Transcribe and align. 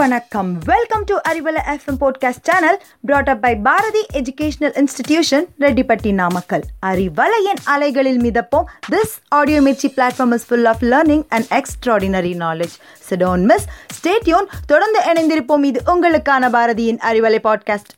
வணக்கம். 0.00 0.58
Welcome 0.64 1.02
to 1.04 1.14
Arivalai 1.28 1.60
FM 1.72 1.98
podcast 2.00 2.42
channel 2.42 2.78
brought 3.00 3.28
up 3.28 3.40
by 3.40 3.56
Bharathi 3.56 4.06
educational 4.12 4.74
institution 4.80 5.46
Rettipatti 5.60 6.14
Namakkal 6.14 6.62
அறிவலையின் 6.86 7.60
அலைகளில் 7.64 8.20
மிதப்போம். 8.20 8.64
This 8.90 9.14
audio 9.28 9.60
Mirchi 9.60 9.88
platform 9.96 10.32
is 10.32 10.46
full 10.46 10.64
of 10.64 10.82
learning 10.82 11.24
and 11.28 11.48
extraordinary 11.58 12.32
knowledge 12.44 12.74
சிடோன் 13.10 13.44
miss 13.44 13.66
stay tuned 13.98 14.48
தொடர்ந்து 14.66 15.00
இணைந்திருப்போம். 15.12 15.64
இது 15.64 15.82
உங்களுக்கான 15.94 16.50
பாரதியின் 16.56 17.00
Arivalai 17.10 17.40
podcast 17.48 17.92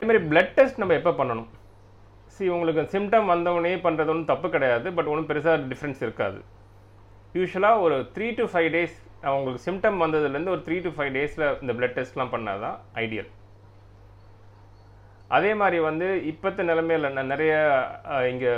மாதிரி 0.00 0.24
blood 0.30 0.54
test 0.54 0.78
நம்ம 0.78 0.94
எப்போ 0.94 1.10
பண்ணணும்? 1.10 1.46
சி 2.26 2.48
உங்களுக்கு 2.48 2.98
சிம்டம் 2.98 3.30
வந்தவொடனே 3.34 3.76
பண்ணுறது 3.86 4.12
ஒன்றும் 4.14 4.24
தப்பு 4.24 4.50
கிடையாது 4.50 4.92
பட் 4.92 5.06
ஒன்றும் 5.06 5.28
பெருசாக 5.28 5.62
டிஃப்ரென்ஸ் 5.70 6.02
இருக்காது. 6.08 6.40
யூஸ்வலாக 7.38 7.84
ஒரு 7.84 7.96
த்ரீ 8.14 8.26
டு 8.38 8.44
ஃபைவ் 8.52 8.70
டேஸ் 8.74 8.96
அவங்களுக்கு 9.28 9.62
சிம்டம் 9.66 10.02
வந்ததுலேருந்து 10.04 10.52
ஒரு 10.54 10.62
த்ரீ 10.66 10.76
டு 10.86 10.90
ஃபைவ் 10.96 11.12
டேஸில் 11.16 11.44
இந்த 11.62 11.72
பிளட் 11.78 11.96
டெஸ்ட்லாம் 11.98 12.32
பண்ணால் 12.34 12.64
தான் 12.64 12.76
ஐடியல் 13.04 13.30
அதே 15.36 15.50
மாதிரி 15.60 15.78
வந்து 15.88 16.06
இப்போத்த 16.30 16.64
நிலைமையில் 16.70 17.14
நான் 17.16 17.30
நிறைய 17.34 17.52
இங்கே 18.32 18.50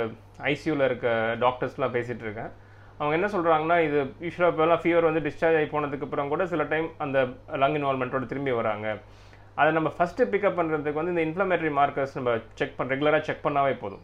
ஐசியூவில் 0.51 0.85
இருக்க 0.87 1.07
டாக்டர்ஸ்லாம் 1.43 1.93
பேசிகிட்டு 1.93 2.25
இருக்கேன். 2.27 2.51
அவங்க 2.97 3.13
என்ன 3.17 3.27
சொல்கிறாங்கன்னா 3.35 3.77
இது 3.85 3.99
யூஸ்வலாக 4.25 4.51
இப்போலாம் 4.53 4.81
ஃபீவர் 4.83 5.07
வந்து 5.09 5.23
டிஸ்சார்ஜ் 5.27 5.57
ஆகி 5.59 5.69
போனதுக்கு 5.75 6.05
அப்புறம் 6.07 6.31
கூட 6.33 6.43
சில 6.53 6.65
டைம் 6.73 6.89
அந்த 7.05 7.19
லங் 7.63 7.77
இன்வால்மெண்ட்டோட 7.79 8.27
திரும்பி 8.33 8.53
வராங்க. 8.59 8.87
அதை 9.59 9.69
நம்ம 9.77 9.89
ஃபஸ்ட்டு 9.97 10.29
பிக்கப் 10.33 10.59
பண்ணுறதுக்கு 10.59 11.01
வந்து 11.01 11.13
இந்த 11.15 11.25
இன்ஃப்ளமேட்டரி 11.29 11.71
மார்க்கர்ஸ் 11.79 12.17
நம்ம 12.19 12.31
செக் 12.59 12.77
பண்ண 12.77 12.93
ரெகுலராக 12.95 13.23
செக் 13.29 13.45
பண்ணாவே 13.47 13.73
போதும். 13.83 14.03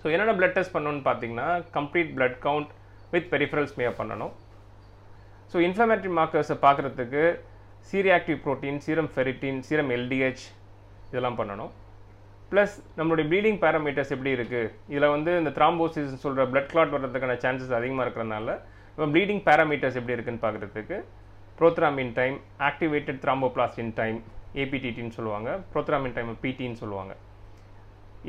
ஸோ 0.00 0.06
என்னென்ன 0.14 0.36
பிளட் 0.40 0.56
டெஸ்ட் 0.58 0.76
பண்ணணும்னு 0.76 1.06
பார்த்தீங்கன்னா 1.10 1.48
complete 1.78 2.12
blood 2.18 2.38
count 2.48 2.72
with 3.12 3.28
peripheral 3.34 3.68
smear 3.72 3.98
பண்ணணும். 4.00 4.32
ஸோ 5.52 5.58
இன்ஃப்ளமேட்டரி 5.66 6.12
மார்க்கர்ஸை 6.20 6.56
பார்க்குறதுக்கு 6.64 7.22
C reactive 7.90 8.38
protein 8.46 8.80
serum 8.86 9.10
ferritin 9.12 9.60
serum 9.68 9.92
LDH 9.98 10.46
இதெல்லாம் 11.10 11.38
பண்ணணும். 11.40 11.70
ப்ளஸ் 12.50 12.74
நம்மளுடைய 12.98 13.26
ப்ளீடிங் 13.30 13.58
பேராமீட்டர்ஸ் 13.62 14.12
எப்படி 14.16 14.30
இருக்குது 14.36 14.68
இதில் 14.92 15.12
வந்து 15.14 15.30
இந்த 15.40 15.50
த்ராம்போசிஸ் 15.58 16.12
சொல்கிற 16.24 16.44
பிளட் 16.52 16.70
கிளாட் 16.72 16.92
வர்றதுக்கான 16.94 17.36
சான்சஸ் 17.44 17.74
அதிகமாக 17.78 18.04
இருக்கிறதுனால 18.06 18.48
நம்ம 18.96 19.08
ப்ளீடிங் 19.14 19.42
பேராமீட்டர்ஸ் 19.48 19.98
எப்படி 20.00 20.16
இருக்குன்னு 20.16 20.44
பார்க்குறதுக்கு 20.44 20.98
prothrombin 21.58 22.12
time 22.18 22.36
activated 22.68 23.20
thromboplastin 23.24 23.94
time 24.00 24.18
ஏபிடிடின்னு 24.62 25.16
சொல்லுவாங்க. 25.16 25.48
ப்ரோத்ராமின் 25.72 26.14
டைம் 26.18 26.30
பிடின்னு 26.44 26.80
சொல்லுவாங்க. 26.82 27.14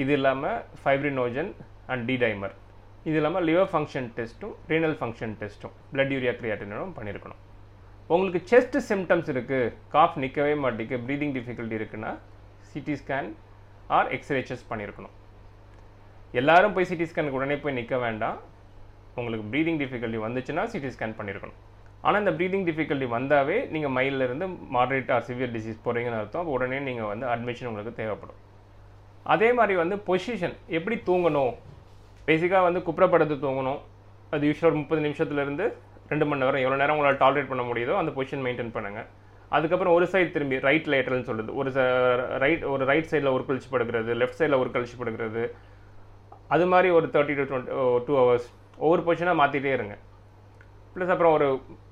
இது 0.04 0.14
இல்லாமல் 0.18 0.58
ஃபைப்ரினோஜன் 0.82 1.52
அண்ட் 1.92 2.04
டிடைமர் 2.10 2.56
இது 3.08 3.16
இல்லாமல் 3.20 3.46
லிவர் 3.50 3.70
ஃபங்க்ஷன் 3.74 4.08
டெஸ்ட்டும் 4.18 4.56
ரீனல் 4.72 4.96
ஃபங்க்ஷன் 5.00 5.36
டெஸ்ட்டும் 5.42 5.74
பிளட் 5.94 6.12
யூரியா 6.16 6.34
கிரியாட்டினும் 6.40 6.96
பண்ணியிருக்கணும் 6.98 7.40
உங்களுக்கு 8.14 8.42
செஸ்ட் 8.52 8.78
சிம்டம்ஸ் 8.90 9.30
இருக்குது 9.34 9.72
காஃப் 9.96 10.18
நிற்கவே 10.24 10.54
மாட்டேங்கு 10.64 10.98
ப்ரீதிங் 11.08 11.34
டிஃபிகல்ட்டி 11.38 11.78
இருக்குன்னா 11.80 12.12
CT 12.72 12.96
scan 13.02 13.30
or 13.98 14.10
X rays 14.18 14.66
பண்ணியிருக்கணும் 14.72 15.16
எல்லாரும் 16.40 16.74
போய் 16.76 16.88
சிடி 16.90 17.06
ஸ்கேனுக்கு 17.12 17.40
உடனே 17.40 17.56
போய் 17.62 17.78
நிற்க 17.78 17.98
வேண்டாம். 18.06 18.38
உங்களுக்கு 19.20 19.46
ப்ரீதிங் 19.52 19.80
டிஃபிகல்ட்டி 19.82 20.20
வந்துச்சுன்னா 20.26 20.64
சிடி 20.74 20.90
ஸ்கேன் 20.96 21.16
பண்ணியிருக்கணும் 21.20 21.58
ஆனால் 22.06 22.22
இந்த 22.24 22.34
ப்ரீதிங் 22.40 22.66
டிஃபிகல்ட்டி 22.68 23.08
வந்தாவே 23.16 23.58
நீங்கள் 23.74 23.94
மைல்ல 23.96 24.28
இருந்து 24.28 24.46
மாடரேட் 24.76 25.10
ஆர் 25.16 25.26
சிவியர் 25.30 25.56
டிசீஸ் 25.56 25.80
போகிறீங்கன்னு 25.86 26.20
அர்த்தம். 26.20 26.52
உடனே 26.56 26.78
நீங்கள் 26.90 27.10
வந்து 27.14 27.26
அட்மிஷன் 27.34 27.70
உங்களுக்கு 27.72 27.94
தேவைப்படும். 28.02 28.40
அதே 29.34 29.50
மாதிரி 29.58 29.76
வந்து 29.84 29.96
பொசிஷன் 30.10 30.56
எப்படி 30.78 30.98
தூங்கணும்? 31.10 31.54
பேசிக்காக 32.30 32.64
வந்து 32.70 32.82
குப்புறப்படுத்து 32.88 33.38
தூங்கணும். 33.46 33.80
அது 34.36 34.48
யூஸ்வலாக 34.50 34.72
ஒரு 34.72 34.80
முப்பது 34.82 35.02
நிமிஷத்துலேருந்து 35.08 35.66
ரெண்டு 36.12 36.26
மணி 36.28 36.42
நேரம் 36.44 36.64
எவ்வளோ 36.66 36.78
நேரம் 36.82 36.96
உங்களால் 36.98 37.22
டாலரேட் 37.24 37.50
பண்ண 37.52 37.64
முடியுதோ 37.70 37.94
அந்த 38.02 38.12
பொசிஷன் 38.18 38.44
மெயின்டைன் 38.46 38.76
பண்ணுங்கள் 38.76 39.08
அதுக்கப்புறம் 39.56 39.96
ஒரு 39.98 40.06
சைடு 40.12 40.30
திரும்பி 40.34 40.58
ரைட் 40.68 40.88
லேட்டரல்னு 40.94 41.28
சொல்லுது 41.30 41.52
ஒரு 41.60 41.70
ரைட் 42.44 42.64
ஒரு 42.74 42.84
ரைட் 42.90 43.10
சைடில் 43.12 43.32
ஒரு 43.36 43.44
கழிச்சு 43.48 43.70
படுக்கிறது 43.74 44.18
லெஃப்ட் 44.22 44.40
சைடில் 44.42 44.60
ஒரு 44.64 44.70
கழிச்சு 44.76 44.98
படுக்கிறது 45.00 45.44
அது 46.56 46.66
மாதிரி 46.74 46.90
ஒரு 46.98 47.08
thirty 47.14 47.36
to 47.40 47.46
twenty 47.50 48.04
two 48.08 48.14
hours 48.20 48.48
ஒவ்வொரு 48.84 49.02
பொசிஷனாக 49.08 49.40
மாற்றிட்டே 49.42 49.72
இருங்க. 49.78 49.96
ப்ளஸ் 50.94 51.14
அப்புறம் 51.14 51.34
ஒரு 51.38 51.48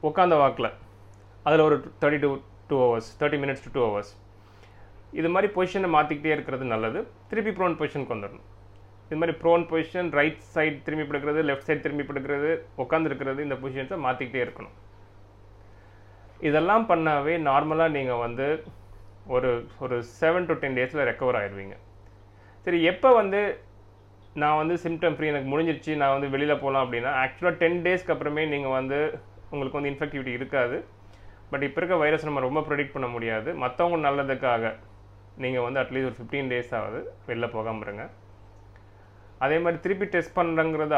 உட்காந்த 0.10 0.36
வாக்கில். 0.44 0.70
அதில் 1.48 1.66
ஒரு 1.68 1.78
thirty 2.04 2.20
to 2.26 2.30
two 2.70 2.78
hours 2.84 3.10
thirty 3.22 3.40
minutes 3.44 3.66
to 3.66 3.72
two 3.76 3.84
hours 3.88 4.14
இது 5.20 5.30
மாதிரி 5.36 5.50
பொசிஷனை 5.58 5.90
மாற்றிக்கிட்டே 5.98 6.34
இருக்கிறது 6.36 6.66
நல்லது. 6.74 7.02
திருப்பி 7.32 7.54
ப்ரோன் 7.58 7.78
பொசிஷனுக்கு 7.82 8.16
வந்துடணும் 8.16 8.48
இது 9.08 9.18
மாதிரி 9.20 9.36
ப்ரோன் 9.42 9.64
பொசிஷன் 9.70 10.10
ரைட் 10.20 10.42
சைடு 10.56 10.78
திரும்பி 10.86 11.06
படுக்கிறது 11.10 11.42
லெஃப்ட் 11.50 11.68
சைடு 11.68 11.84
திரும்பி 11.86 12.06
படுக்கிறது 12.10 12.50
உட்காந்துருக்கிறது 12.84 13.40
இந்த 13.48 13.58
பொசிஷன்ஸை 13.62 14.00
மாற்றிக்கிட்டே 14.06 14.42
இருக்கணும். 14.46 14.76
இதெல்லாம் 16.48 16.84
பண்ணாவே 16.92 17.36
நார்மலாக 17.50 17.96
நீங்கள் 17.98 18.24
வந்து 18.26 18.48
ஒரு 19.36 19.52
ஒரு 19.84 19.96
செவன் 20.20 20.50
டு 20.50 20.56
டென் 20.64 20.78
டேஸில் 20.80 21.08
ரெக்கவர் 21.10 21.38
ஆயிடுவீங்க 21.40 21.78
சரி 22.66 22.80
எப்போ 22.92 23.10
வந்து 23.22 23.42
நான் 24.42 24.60
வந்து 24.62 24.76
சிம்டம் 24.84 25.16
ஃப்ரீ 25.16 25.32
எனக்கு 25.32 25.50
முடிஞ்சிருச்சு 25.54 25.94
நான் 26.02 26.14
வந்து 26.16 26.30
வெளியில் 26.36 26.62
போகலாம் 26.64 26.84
அப்படின்னா 26.86 27.12
ஆக்சுவலாக 27.24 27.60
டென் 27.62 27.82
டேஸ்க்கு 27.86 28.14
அப்புறமே 28.16 28.44
நீங்கள் 28.54 28.76
வந்து 28.80 29.00
உங்களுக்கு 29.52 29.78
வந்து 29.78 29.92
இன்ஃபெக்டிவிட்டி 29.94 30.32
இருக்காது. 30.40 30.78
பட் 31.52 31.64
இப்போ 31.68 31.80
இருக்க 31.82 31.98
வைரஸ் 32.04 32.28
நம்ம 32.28 32.42
ரொம்ப 32.46 32.62
ப்ரொடிக்ட் 32.68 32.96
பண்ண 32.96 33.08
முடியாது. 33.16 33.50
மற்றவங்க 33.64 34.00
நல்லதுக்காக 34.08 34.72
நீங்கள் 35.44 35.66
வந்து 35.66 35.82
அட்லீஸ்ட் 35.84 36.10
ஒரு 36.10 36.18
ஃபிஃப்டீன் 36.20 36.50
டேஸ் 36.54 36.74
ஆகுது 36.80 37.00
வெளில 37.30 37.48
போகாமல் 37.58 37.86
இருங்க. 37.88 38.06
அதே 39.46 39.58
மாதிரி 39.64 39.78
திருப்பி 39.86 40.06
டெஸ்ட் 40.14 40.36
பண்ணுறங்கிறது 40.40 40.96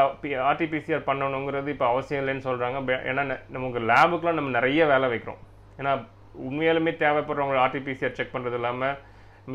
ஆர்டிபிசிஆர் 0.50 1.08
பண்ணணுங்கிறது 1.10 1.68
இப்போ 1.74 1.86
அவசியம் 1.92 2.22
இல்லைன்னு 2.22 2.46
சொல்கிறாங்க 2.48 2.96
ஏன்னா 3.10 3.22
நமக்கு 3.56 3.80
லேபுக்குலாம் 3.90 4.38
நம்ம 4.38 4.52
நிறைய 4.58 4.86
வேலை 4.92 5.08
வைக்கிறோம். 5.12 5.40
ஏன்னா 5.80 5.92
உண்மையாலுமே 6.48 6.92
தேவைப்படுறவங்க 7.04 7.60
ஆர்டிபிசிஆர் 7.66 8.18
செக் 8.18 8.34
பண்ணுறது 8.34 8.58
இல்லாமல் 8.60 8.96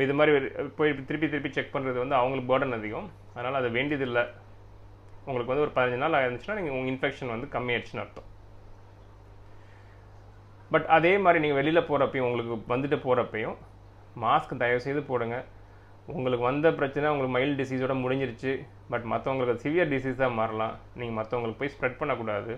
இது 0.04 0.14
மாதிரி 0.18 0.32
போய் 0.78 0.90
திருப்பி 1.08 1.26
திருப்பி 1.32 1.50
செக் 1.56 1.74
பண்ணுறது 1.74 1.98
வந்து 2.02 2.16
அவங்களுக்கு 2.20 2.50
பேர்டன் 2.52 2.76
அதிகம். 2.78 3.08
அதனால் 3.34 3.58
அது 3.60 3.68
வேண்டியதில்லை. 3.76 4.24
உங்களுக்கு 5.28 5.52
வந்து 5.52 5.66
ஒரு 5.66 5.74
பதினஞ்சு 5.76 6.02
நாள் 6.02 6.16
ஆயிருந்துச்சுன்னா 6.18 6.56
நீங்கள் 6.58 6.76
உங்கள் 6.76 6.92
இன்ஃபெக்ஷன் 6.92 7.32
வந்து 7.34 7.48
கம்மியாயிடுச்சுன்னு 7.54 8.02
அர்த்தம். 8.04 8.28
பட் 10.74 10.86
அதே 10.96 11.12
மாதிரி 11.24 11.40
நீங்கள் 11.44 11.60
வெளியில் 11.60 11.88
போகிறப்பையும் 11.90 12.26
உங்களுக்கு 12.28 12.56
வந்துட்டு 12.74 12.98
போகிறப்பையும் 13.06 13.56
மாஸ்க் 14.24 14.60
தயவுசெய்து 14.62 15.02
போடுங்க. 15.10 15.36
உங்களுக்கு 16.14 16.44
வந்த 16.48 16.66
பிரச்சனை 16.78 17.06
உங்களுக்கு 17.12 17.34
மைல்டு 17.36 17.56
டிசீஸோட 17.60 17.94
முடிஞ்சிருச்சு 18.02 18.52
பட் 18.92 19.06
மற்றவங்களுக்கு 19.12 19.62
சிவியர் 19.64 19.90
டிசீஸாக 19.94 20.36
மாறலாம். 20.40 20.74
நீங்கள் 20.98 21.16
மற்றவங்களுக்கு 21.18 21.60
போய் 21.62 21.72
ஸ்ப்ரெட் 21.74 21.98
பண்ணக்கூடாது. 22.00 22.52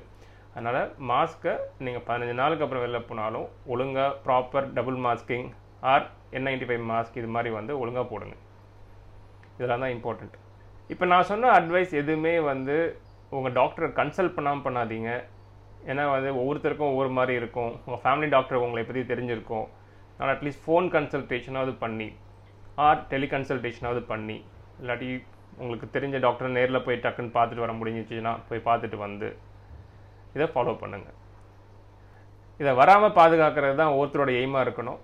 அதனால் 0.54 0.80
மாஸ்க்கை 1.10 1.54
நீங்கள் 1.86 2.04
பதினஞ்சு 2.08 2.34
நாளுக்கு 2.40 2.64
அப்புறம் 2.64 2.84
வெளில 2.84 3.00
போனாலும் 3.10 3.46
ஒழுங்காக 3.72 4.10
proper 4.26 4.68
double 4.76 4.98
masking 5.06 5.48
or 5.92 6.06
N 6.36 6.46
ninety 6.48 6.68
five 6.68 6.84
mask 6.92 7.18
இது 7.20 7.30
மாதிரி 7.36 7.50
வந்து 7.58 7.72
ஒழுங்காக 7.82 8.06
போடுங்க. 8.12 8.36
இதெல்லாம் 9.56 9.82
தான் 9.84 9.94
இம்பார்ட்டண்ட் 9.96 10.36
இப்போ 10.92 11.04
நான் 11.12 11.28
சொன்ன 11.32 11.50
அட்வைஸ் 11.58 11.92
எதுவுமே 12.02 12.34
வந்து 12.52 12.76
உங்கள் 13.36 13.54
டாக்டரை 13.58 13.88
கன்சல்ட் 13.98 14.36
பண்ணாமல் 14.36 14.64
பண்ணாதீங்க. 14.66 15.10
ஏன்னா 15.90 16.04
வந்து 16.14 16.30
ஒவ்வொருத்தருக்கும் 16.40 16.92
ஒவ்வொரு 16.92 17.10
மாதிரி 17.18 17.34
இருக்கும். 17.40 17.72
உங்கள் 17.84 18.02
ஃபேமிலி 18.04 18.28
டாக்டர் 18.36 18.62
உங்களை 18.66 18.82
பற்றி 18.84 19.02
தெரிஞ்சிருக்கும். 19.12 19.66
ஆனால் 20.18 20.32
அட்லீஸ்ட் 20.36 20.64
ஃபோன் 20.66 20.86
கன்சல்டேஷனாவது 20.94 21.74
பண்ணி 21.84 22.08
ஆர் 22.86 23.00
டெலிகன்சல்டேஷனாவது 23.12 24.00
பண்ணி 24.12 24.36
இல்லாட்டி 24.80 25.08
உங்களுக்கு 25.62 25.86
தெரிஞ்ச 25.94 26.16
டாக்டரை 26.24 26.50
நேரில் 26.56 26.84
போய் 26.86 27.02
டக்குன்னு 27.04 27.36
பார்த்துட்டு 27.36 27.64
வர 27.64 27.72
முடிஞ்சிச்சுன்னா 27.78 28.32
போய் 28.48 28.66
பார்த்துட்டு 28.68 28.98
வந்து 29.06 29.28
இதை 30.34 30.46
ஃபாலோ 30.54 30.74
பண்ணுங்கள் 30.82 31.16
இதை 32.60 32.72
வராமல் 32.80 33.16
பாதுகாக்கிறது 33.18 33.74
தான் 33.80 33.96
ஒருத்தரோட 33.98 34.30
எய்மாக 34.38 34.64
இருக்கணும். 34.66 35.00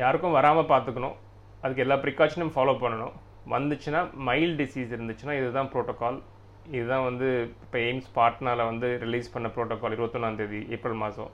யாருக்கும் 0.00 0.36
வராமல் 0.38 0.70
பார்த்துக்கணும். 0.72 1.16
அதுக்கு 1.62 1.84
எல்லா 1.84 1.96
ப்ரிகாஷனும் 2.04 2.54
ஃபாலோ 2.54 2.74
பண்ணணும். 2.82 3.14
வந்துச்சுன்னா 3.54 4.00
மைல்டு 4.26 4.56
டிசீஸ் 4.60 4.92
இருந்துச்சுன்னா 4.96 5.34
இதுதான் 5.40 5.70
ப்ரோட்டோக்கால் 5.72 6.18
இதுதான் 6.76 7.06
வந்து 7.08 7.28
இப்போ 7.64 7.78
எய்ம்ஸ் 7.86 8.10
பார்ட்னால 8.18 8.66
வந்து 8.70 8.88
ரிலீஸ் 9.04 9.32
பண்ண 9.34 9.48
ப்ரோட்டோகால் 9.54 9.94
இருபத்தொன்னாந்தேதி 9.96 10.60
ஏப்ரல் 10.76 11.00
மாதம் 11.04 11.32